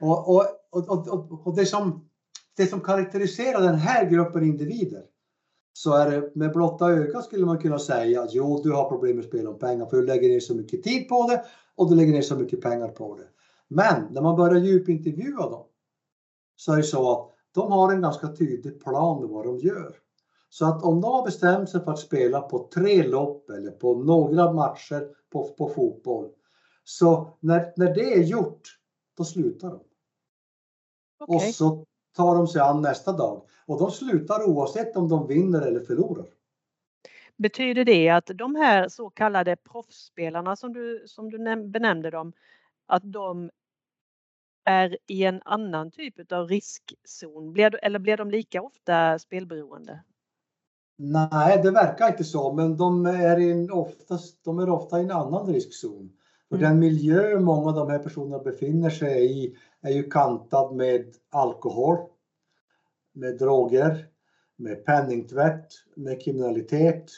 [0.00, 2.08] Och, och, och, och, och det, som,
[2.56, 5.04] det som karaktäriserar den här gruppen individer
[5.78, 9.16] så är det med blotta ögat skulle man kunna säga att jo, du har problem
[9.16, 11.96] med spel om pengar för du lägger ner så mycket tid på det och du
[11.96, 13.28] lägger ner så mycket pengar på det.
[13.68, 15.66] Men när man börjar djupintervjua dem
[16.56, 19.96] så är det så att de har en ganska tydlig plan med vad de gör.
[20.48, 23.94] Så att om de har bestämt sig för att spela på tre lopp eller på
[23.94, 26.28] några matcher på, på fotboll.
[26.84, 28.62] Så när, när det är gjort,
[29.16, 29.80] då slutar de.
[31.20, 31.48] Okay.
[31.48, 31.84] Och så
[32.18, 33.42] tar de sig an nästa dag.
[33.66, 36.26] Och de slutar oavsett om de vinner eller förlorar.
[37.36, 42.32] Betyder det att de här så kallade proffsspelarna som du, som du benämnde dem,
[42.86, 43.50] att de
[44.64, 47.52] är i en annan typ av riskzon?
[47.52, 50.00] Blir, eller blir de lika ofta spelberoende?
[50.96, 55.10] Nej, det verkar inte så, men de är, in oftast, de är ofta i en
[55.10, 56.12] annan riskzon.
[56.48, 56.70] För mm.
[56.70, 61.98] den miljö många av de här personerna befinner sig i är ju kantad med alkohol,
[63.12, 64.06] med droger,
[64.56, 67.10] med penningtvätt, med kriminalitet,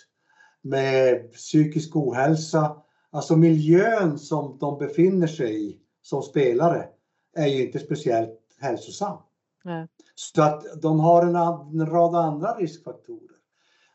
[0.62, 2.76] med psykisk ohälsa.
[3.10, 6.88] Alltså miljön som de befinner sig i som spelare
[7.34, 9.16] är ju inte speciellt hälsosam.
[9.64, 9.86] Nej.
[10.14, 11.36] Så att de har en,
[11.80, 13.36] en rad andra riskfaktorer.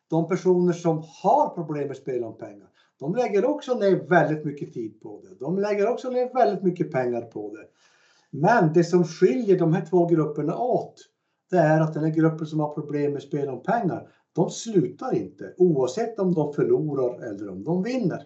[0.09, 4.73] De personer som har problem med spel om pengar, de lägger också ner väldigt mycket
[4.73, 5.35] tid på det.
[5.39, 7.67] De lägger också ner väldigt mycket pengar på det.
[8.41, 10.95] Men det som skiljer de här två grupperna åt,
[11.49, 15.15] det är att den här gruppen som har problem med spel om pengar, de slutar
[15.15, 18.23] inte oavsett om de förlorar eller om de vinner.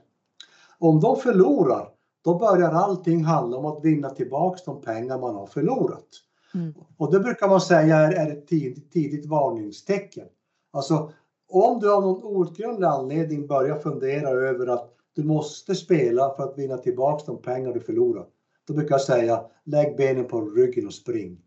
[0.79, 1.89] Om de förlorar,
[2.23, 6.07] då börjar allting handla om att vinna tillbaks de pengar man har förlorat.
[6.53, 6.73] Mm.
[6.97, 10.27] Och det brukar man säga är, är ett tidigt, tidigt varningstecken.
[10.71, 11.11] Alltså
[11.49, 16.57] om du av någon outgrundlig anledning börjar fundera över att du måste spela för att
[16.57, 18.25] vinna tillbaks de pengar du förlorar.
[18.69, 21.41] Då brukar jag säga lägg benen på ryggen och spring.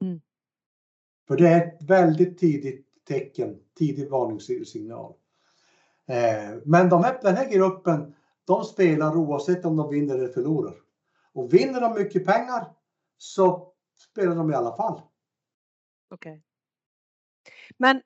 [0.00, 0.20] Mm.
[1.28, 5.14] För det är ett väldigt tidigt tecken, tidig varningssignal.
[6.06, 10.74] Eh, men de här, den här gruppen, de spelar oavsett om de vinner eller förlorar.
[11.32, 12.74] Och vinner de mycket pengar
[13.16, 13.72] så
[14.10, 15.00] spelar de i alla fall.
[16.10, 16.32] Okej.
[16.32, 16.40] Okay.
[17.78, 18.02] Men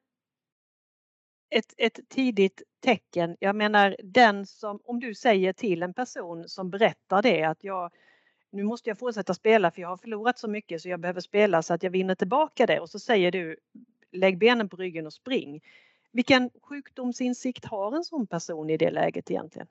[1.50, 6.70] ett, ett tidigt tecken, jag menar den som, om du säger till en person som
[6.70, 7.92] berättar det att jag
[8.50, 11.62] nu måste jag fortsätta spela för jag har förlorat så mycket så jag behöver spela
[11.62, 13.56] så att jag vinner tillbaka det och så säger du
[14.12, 15.60] lägg benen på ryggen och spring.
[16.12, 19.68] Vilken sjukdomsinsikt har en sån person i det läget egentligen?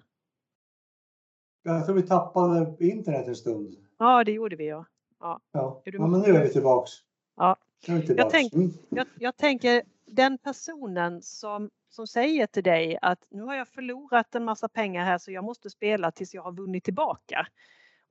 [1.64, 3.76] Jag tror vi tappade internet en stund.
[3.98, 4.86] Ja, det gjorde vi ja.
[5.20, 5.82] Ja, ja.
[5.86, 6.92] ja men nu är vi tillbaks.
[7.36, 7.56] Ja.
[7.88, 8.24] Nu är vi tillbaks.
[8.24, 8.72] Jag, tänk, mm.
[8.90, 14.36] jag, jag tänker den personen som, som säger till dig att nu har jag förlorat
[14.36, 17.48] en massa pengar här så jag måste spela tills jag har vunnit tillbaka.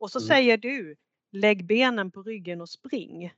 [0.05, 0.29] Och så mm.
[0.29, 0.97] säger du
[1.33, 3.33] lägg benen på ryggen och spring.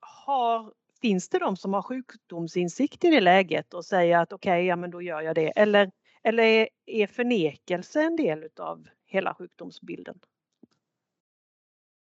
[0.00, 4.64] Har, finns det de som har sjukdomsinsikt i det läget och säger att okej, okay,
[4.66, 5.48] ja men då gör jag det.
[5.48, 5.90] Eller,
[6.22, 10.20] eller är förnekelse en del utav hela sjukdomsbilden?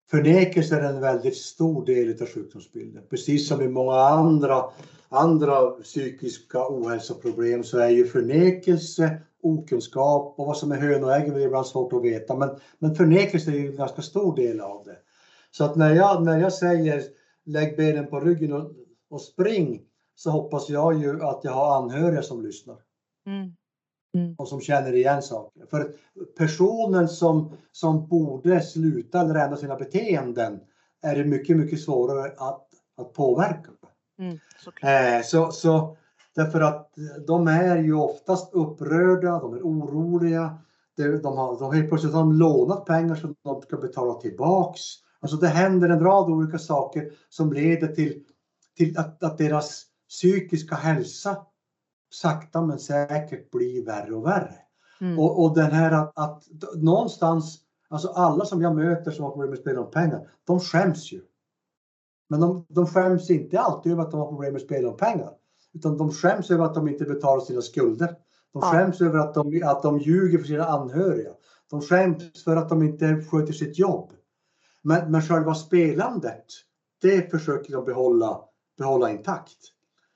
[0.10, 3.04] Förnekelse är en väldigt stor del av sjukdomsbilden.
[3.10, 4.64] Precis som i många andra,
[5.10, 11.28] andra psykiska ohälsoproblem så är ju förnekelse okunskap och vad som är hön och ägg
[11.28, 12.36] är ibland svårt att veta.
[12.36, 14.98] Men, men förnekelse är ju en ganska stor del av det.
[15.52, 17.04] Så att när jag, när jag säger
[17.46, 18.72] lägg benen på ryggen och,
[19.10, 19.82] och spring
[20.16, 22.78] så hoppas jag ju att jag har anhöriga som lyssnar.
[23.26, 23.52] Mm.
[24.18, 24.36] Mm.
[24.38, 25.66] Och som känner igen saker.
[25.70, 25.92] För
[26.38, 30.60] personen som, som borde sluta eller ändra sina beteenden
[31.02, 33.70] är det mycket, mycket svårare att, att påverka.
[34.20, 34.40] Mm,
[34.82, 35.98] eh, så, så
[36.38, 36.92] Därför att
[37.28, 40.58] de är ju oftast upprörda, de är oroliga.
[40.98, 44.82] De, de har, de helt plötsligt har de lånat pengar som de ska betala tillbaks.
[45.20, 48.24] Alltså det händer en rad olika saker som leder till,
[48.78, 51.38] till att, att deras psykiska hälsa
[52.10, 54.56] sakta men säkert blir värre och värre.
[55.02, 55.20] Mm.
[55.20, 56.44] Och, och den här att, att
[56.76, 61.12] någonstans, alltså alla som jag möter som har problem med spel om pengar, de skäms
[61.12, 61.22] ju.
[62.30, 65.32] Men de, de skäms inte alltid över att de har problem med spel om pengar.
[65.74, 68.16] Utan de skäms över att de inte betalar sina skulder.
[68.54, 69.06] De skäms ja.
[69.06, 71.32] över att de, att de ljuger för sina anhöriga.
[71.70, 74.12] De skäms för att de inte sköter sitt jobb.
[74.82, 76.46] Men, men själva spelandet,
[77.02, 78.42] det försöker de behålla
[78.78, 79.58] behålla intakt.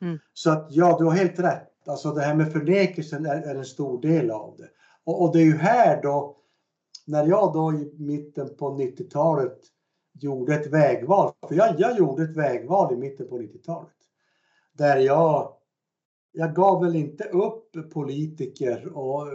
[0.02, 0.20] Mm.
[0.34, 1.68] Så att ja, du har helt rätt.
[1.86, 4.70] Alltså det här med förnekelsen är, är en stor del av det.
[5.04, 6.38] Och, och, det är ju här då,
[7.06, 9.58] när jag då i mitten på 90-talet
[10.14, 13.90] gjorde ett vägval, för jag, jag gjorde ett vägval i mitten på 90-talet.
[14.74, 15.54] Där jag,
[16.32, 19.28] jag gav väl inte upp politiker och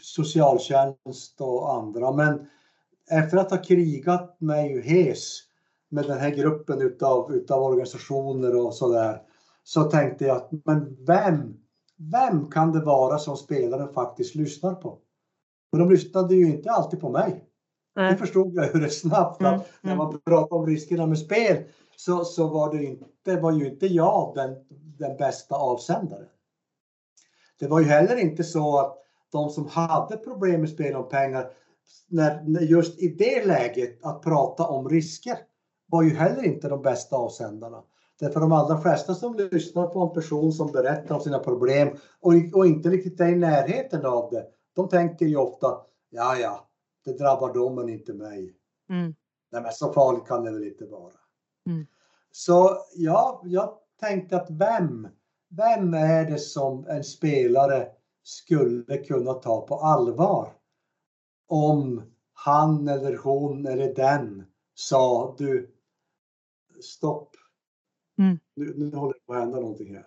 [0.00, 2.46] socialtjänst och andra, men
[3.10, 5.38] efter att ha krigat mig hes
[5.88, 9.22] med den här gruppen utav, utav organisationer och sådär,
[9.64, 11.56] så tänkte jag att men vem,
[12.00, 14.98] vem kan det vara som spelaren faktiskt lyssnar på?
[15.72, 17.44] Och de lyssnade ju inte alltid på mig.
[17.96, 18.12] Nej.
[18.12, 21.64] Det förstod jag ju rätt snabbt Mm, att när man pratar om riskerna med spel
[21.96, 24.56] så, så var, det inte, var ju inte jag den,
[24.98, 26.26] den bästa avsändaren.
[27.58, 28.96] Det var ju heller inte så att
[29.32, 31.50] de som hade problem med spel om pengar,
[32.08, 35.38] när, när just i det läget att prata om risker
[35.86, 37.82] var ju heller inte de bästa avsändarna.
[38.20, 41.88] Därför de allra flesta som lyssnar på en person som berättar om sina problem
[42.20, 45.66] och, och inte riktigt är i närheten av det, de tänker ju ofta,
[46.10, 46.68] ja ja,
[47.04, 48.54] det drabbar dem men inte mig.
[48.90, 49.14] Mm.
[49.52, 51.12] Nej men så farligt kan det väl inte vara.
[51.66, 51.86] Mm.
[52.30, 55.08] Så ja, jag tänkte att vem,
[55.48, 57.88] vem är det som en spelare
[58.22, 60.52] skulle kunna ta på allvar?
[61.48, 62.02] Om
[62.32, 65.74] han eller hon eller den sa du
[66.82, 67.29] stopp.
[68.60, 70.06] Nu, nu håller det på att hända någonting här.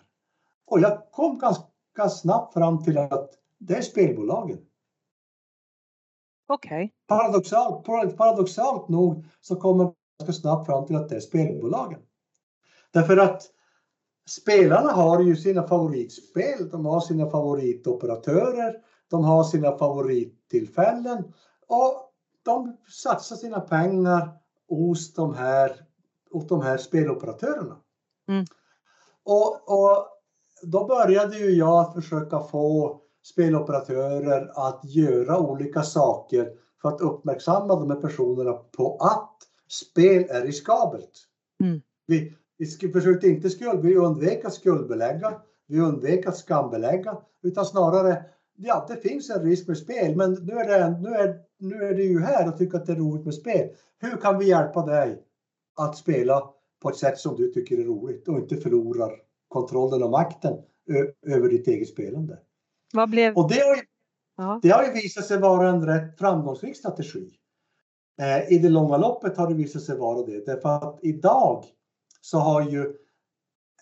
[0.66, 4.60] Och jag kom ganska snabbt fram till att det är spelbolagen.
[6.48, 6.94] Okej.
[7.08, 7.86] Paradoxalt,
[8.18, 12.00] paradoxalt nog så kommer man ganska snabbt fram till att det är spelbolagen.
[12.92, 13.42] Därför att
[14.30, 21.34] spelarna har ju sina favoritspel, de har sina favoritoperatörer, de har sina favorittillfällen
[21.68, 22.14] och
[22.44, 24.30] de satsar sina pengar
[24.68, 25.72] hos de här,
[26.32, 27.83] hos de här speloperatörerna.
[28.28, 28.46] Mm.
[29.24, 30.08] Och, och
[30.64, 36.50] då började ju jag att försöka få speloperatörer att göra olika saker
[36.82, 39.38] för att uppmärksamma de här personerna på att
[39.70, 41.28] spel är riskabelt.
[41.64, 41.82] Mm.
[42.08, 48.26] Vi, vi försökte inte skuld, vi undvek att skuldbelägga, vi undvek att skambelägga, utan snarare,
[48.56, 51.96] ja det finns en risk med spel, men nu är det, nu är, nu är
[51.96, 53.70] det ju här och tycker att det är roligt med spel.
[54.00, 55.24] Hur kan vi hjälpa dig
[55.76, 56.50] att spela
[56.84, 59.12] på ett sätt som du tycker är roligt och inte förlorar
[59.48, 60.54] kontrollen och makten
[61.28, 62.40] över ditt eget spelande?
[62.94, 63.38] Vad blev...
[63.38, 63.82] Och det har, ju,
[64.38, 64.60] Ja.
[64.64, 67.30] det har ju visat sig vara en rätt framgångsrik strategi.
[68.22, 70.46] Eh, I det långa loppet har det visat sig vara det.
[70.46, 71.66] Därför att idag
[72.22, 72.94] så har ju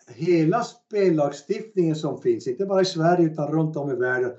[0.07, 4.31] hela spellagstiftningen som finns, inte bara i Sverige utan runt om i världen,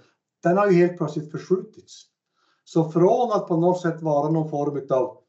[0.42, 2.02] den har ju helt plötsligt förskjutits.
[2.64, 5.21] Så från att på något sätt vara någon form av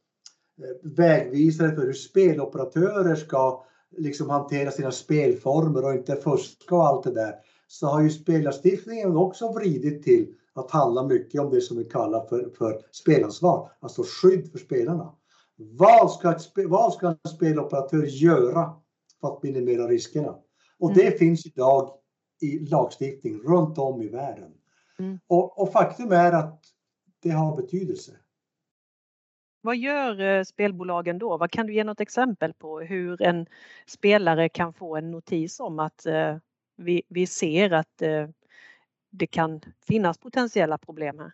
[0.84, 3.66] vägvisare för hur speloperatörer ska
[3.98, 7.36] liksom hantera sina spelformer och inte fuska och allt det där,
[7.68, 12.28] så har ju spellagstiftningen också vridit till att handla mycket om det som vi kallar
[12.28, 15.16] för, för spelansvar, alltså skydd för spelarna.
[15.56, 18.74] Vad ska, ett, vad ska en speloperatör göra
[19.22, 20.36] för att minimera riskerna?
[20.80, 21.06] Och Mm.
[21.06, 21.94] det finns idag
[22.42, 24.52] i lagstiftning runt om i världen.
[25.00, 25.20] Mm.
[25.28, 26.62] Och, och faktum är att
[27.22, 28.12] det har betydelse.
[29.66, 31.38] Vad gör eh, spelbolagen då?
[31.38, 33.46] Vad kan du ge något exempel på hur en
[33.88, 36.38] spelare kan få en notis om att eh,
[36.78, 38.28] vi, vi ser att eh,
[39.10, 41.32] det kan finnas potentiella problem här?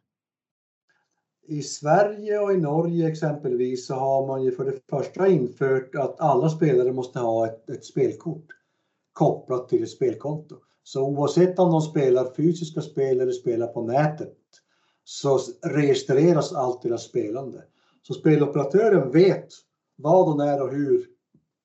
[1.48, 6.20] I Sverige och i Norge exempelvis så har man ju för det första infört att
[6.20, 8.48] alla spelare måste ha ett, ett spelkort
[9.14, 10.56] kopplat till ett spelkonto.
[10.84, 14.38] Så oavsett om de spelar fysiska spel eller spelar på nätet
[15.04, 17.64] så registreras allt deras spelande.
[18.10, 19.48] Så speloperatören vet
[19.96, 21.08] vad och när och hur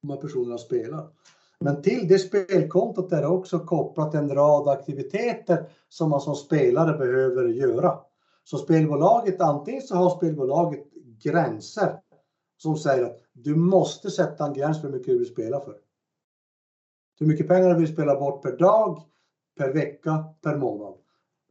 [0.03, 1.09] de här personerna spelar.
[1.61, 6.99] Men till det spelkontot är det också kopplat en rad aktiviteter som man som spelare
[6.99, 7.99] behöver göra.
[8.45, 10.85] Så spelbolaget, antingen så har spelbolaget
[11.23, 12.01] gränser
[12.57, 15.77] som säger att du måste sätta en gräns för hur mycket du vill spela för.
[17.19, 19.03] Hur mycket pengar du vill spela bort per dag,
[19.59, 20.95] per vecka, per månad.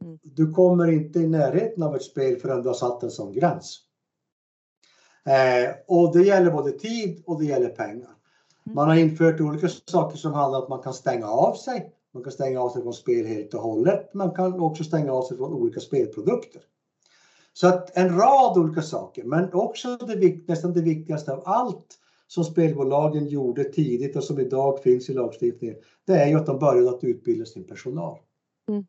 [0.02, 0.18] Mm.
[0.22, 3.83] Du kommer inte i närheten av ett spel förrän du har satt en sån gräns.
[5.26, 8.10] Eh, och det gäller både tid och det gäller pengar.
[8.64, 11.92] Man har infört olika saker som handlar om att man kan stänga av sig.
[12.14, 14.14] Man kan stänga av sig från spel helt och hållet.
[14.14, 16.62] Man kan också stänga av sig från olika spelprodukter.
[17.52, 22.44] Så att en rad olika saker, men också det, nästan det viktigaste av allt som
[22.44, 26.90] spelbolagen gjorde tidigt och som idag finns i lagstiftningen, det är ju att de började
[26.90, 28.18] att utbilda sin personal.
[28.68, 28.84] Mm.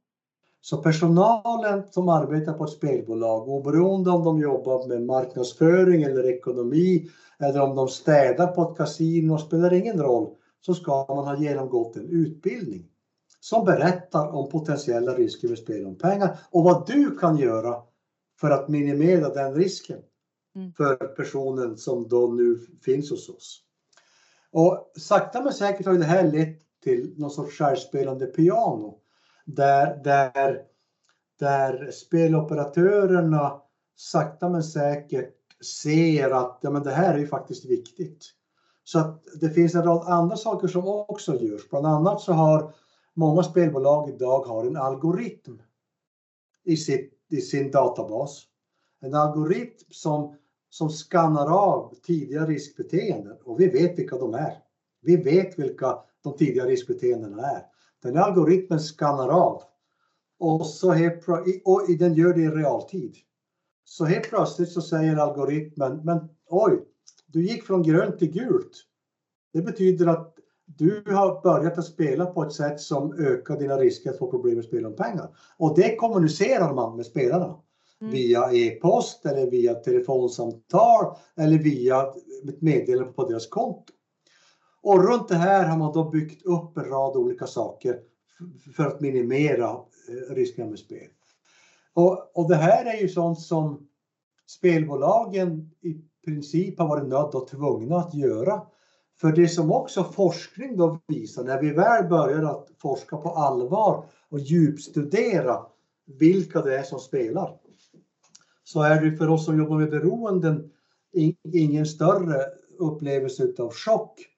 [0.66, 7.10] Så personalen som arbetar på ett spelbolag, oberoende om de jobbar med marknadsföring eller ekonomi
[7.40, 10.36] eller om de städar på ett kasino, spelar ingen roll.
[10.62, 12.90] så ska man ha genomgått en utbildning
[13.40, 17.76] som berättar om potentiella risker med spel om pengar och vad du kan göra
[18.40, 20.00] för att minimera den risken
[20.56, 20.74] mm.
[20.74, 23.62] för personen som då nu finns hos oss.
[24.52, 29.02] Och sakta men säkert har det här lett till någon sorts självspelande piano
[29.46, 30.62] där, där,
[31.40, 33.62] där speloperatörerna
[33.96, 35.36] sakta men säkert
[35.80, 38.26] ser att ja, men det här är ju faktiskt viktigt.
[38.84, 41.70] Så att det finns en rad andra saker som också görs.
[41.70, 42.74] Bland annat så har
[43.14, 45.62] många spelbolag idag har en algoritm
[46.64, 48.44] i, sitt, i sin databas.
[49.02, 50.36] En algoritm som,
[50.70, 54.58] som skannar av tidiga riskbeteenden och vi vet vilka de är.
[55.02, 57.66] Vi vet vilka de tidiga riskbeteendena är.
[58.06, 59.62] Den algoritmen skannar av
[60.40, 61.26] och, så helt,
[61.64, 63.16] och den gör det i realtid.
[63.84, 66.86] Så helt plötsligt så säger algoritmen, men oj,
[67.28, 68.72] du gick från grönt till gult.
[69.54, 70.36] Det betyder att
[70.66, 74.56] du har börjat att spela på ett sätt som ökar dina risker att få problem
[74.56, 75.30] med spel om pengar.
[75.58, 77.56] Och det kommunicerar man med spelarna.
[78.02, 78.14] Mm.
[78.14, 82.02] Via e-post eller via telefonsamtal eller via
[82.50, 83.94] ett meddelande på deras konto.
[84.86, 88.00] Och runt det här har man då byggt upp en rad olika saker
[88.76, 91.08] för att minimera eh, riskerna med spel.
[91.94, 93.88] Och, och det här är ju sånt som
[94.48, 98.62] spelbolagen i princip har varit nödda och tvungna att göra.
[99.22, 104.06] För det som också forskning då visar, när vi väl börjar att forska på allvar
[104.30, 105.66] och djupstudera
[106.06, 107.58] vilka det är som spelar,
[108.64, 110.72] så är det för oss som jobbar med beroenden
[111.54, 112.42] ingen större
[112.78, 114.35] upplevelse av chock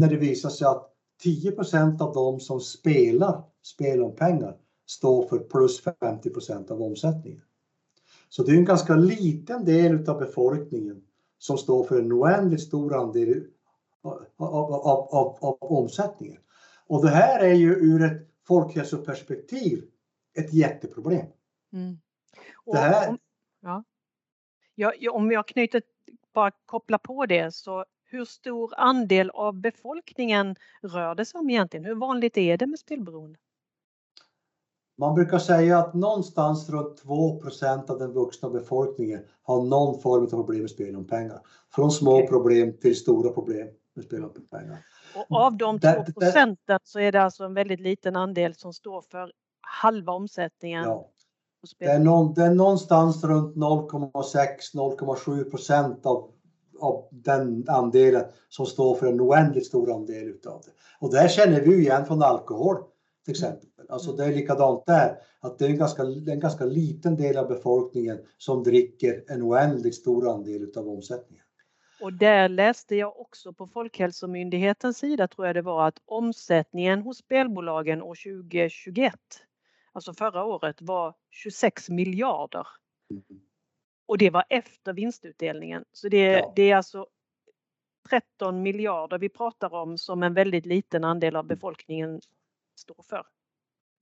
[0.00, 0.92] när det visar sig att
[1.24, 7.42] 10% av de som spelar spel om pengar står för plus 50% av omsättningen.
[8.28, 11.02] Så det är en ganska liten del av befolkningen
[11.38, 13.46] som står för en oändligt stor andel
[14.02, 16.40] av, av, av, av, omsättningen.
[16.86, 19.84] Och det här är ju ur ett folkhälsoperspektiv
[20.38, 21.26] ett jätteproblem.
[21.72, 21.98] Mm.
[22.66, 23.08] det här...
[23.08, 23.18] om,
[23.60, 23.84] ja.
[24.74, 25.82] Ja, om jag knyter,
[26.32, 31.84] bara kopplar på det så hur stor andel av befolkningen rör det sig om egentligen?
[31.84, 33.38] Hur vanligt är det med spelberoende?
[34.98, 40.28] Man brukar säga att någonstans runt 2% av den vuxna befolkningen har någon form av
[40.28, 41.40] problem med spel om pengar.
[41.74, 42.26] Från små okay.
[42.26, 44.78] problem till stora problem med spel om pengar.
[45.28, 45.88] Och av de 2
[46.20, 50.84] procenten så är det alltså en väldigt liten andel som står för halva omsättningen.
[50.84, 51.10] Ja.
[51.78, 56.30] Det är, någon, det är någonstans runt 0,6-0,7 procent av,
[56.80, 60.72] av den andelen som står för en oändligt stor andel utav det.
[61.00, 62.76] Och det känner vi igen från alkohol
[63.24, 63.68] till exempel.
[63.88, 67.48] Alltså det är likadant där, att det är en ganska, en ganska liten del av
[67.48, 71.44] befolkningen som dricker en oändligt stor andel utav omsättningen.
[72.00, 77.18] Och där läste jag också på Folkhälsomyndighetens sida tror jag det var att omsättningen hos
[77.18, 79.14] spelbolagen år 2021,
[79.92, 82.66] alltså förra året, var 26 miljarder.
[83.10, 83.22] Mm.
[84.10, 85.84] Och det var efter vinstutdelningen.
[85.92, 86.52] Så det, ja.
[86.56, 87.06] det är alltså
[88.10, 92.20] 13 miljarder vi pratar om som en väldigt liten andel av befolkningen
[92.76, 93.26] står för.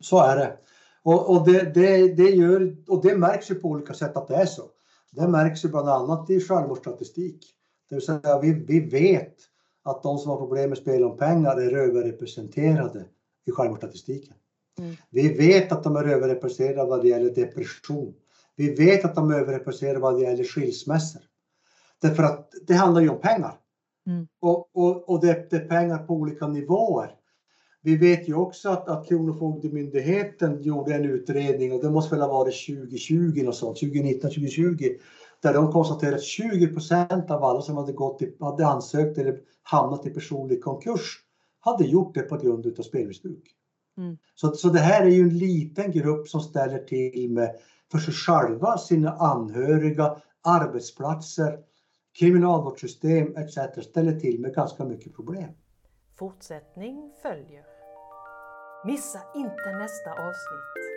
[0.01, 0.59] Så är det.
[1.03, 4.35] Och, och, det, det, det gör, och det märks ju på olika sätt att det
[4.35, 4.63] är så.
[5.11, 7.55] Det märks ju bland annat i självmordsstatistik.
[7.89, 9.37] Det vill säga vi, vi vet
[9.83, 13.05] att de som har problem med spel om pengar är överrepresenterade
[13.47, 14.35] i självmordsstatistiken.
[14.79, 14.97] Mm.
[15.11, 18.15] Vi vet att de är överrepresenterade vad det gäller depression.
[18.59, 21.23] Vi vet att de är överrepresenterade vad det gäller skilsmässor.
[22.03, 23.55] Därför att det handlar ju om pengar.
[24.07, 24.27] Mm.
[24.41, 27.15] Och, och, och det, det, är pengar på olika nivåer.
[27.83, 32.39] Vi vet ju också att, att Kronofogdemyndigheten gjorde en utredning och det måste väl ha
[32.39, 34.95] varit 2020 och sånt, 2019, 2020
[35.43, 40.07] där de konstaterade att 20% av alla som hade, gått i, hade ansökt eller hamnat
[40.07, 41.19] i personlig konkurs
[41.61, 43.55] hade gjort det på grund av spelmissbruk.
[43.99, 44.17] Mm.
[44.35, 47.57] Så, så det här är ju en liten grupp som ställer till med
[47.93, 51.59] för sig själva, sina anhöriga, arbetsplatser,
[52.19, 53.85] kriminalvårdssystem etc.
[53.89, 55.51] ställer till med ganska mycket problem.
[56.19, 57.65] Fortsättning följer.
[58.87, 60.88] Missa inte nästa avsnitt.